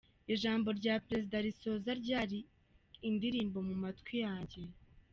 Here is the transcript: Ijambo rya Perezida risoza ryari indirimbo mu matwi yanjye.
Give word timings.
Ijambo 0.33 0.67
rya 0.79 0.95
Perezida 1.07 1.37
risoza 1.45 1.91
ryari 2.01 2.37
indirimbo 3.09 3.57
mu 3.67 3.75
matwi 3.83 4.15
yanjye. 4.25 4.59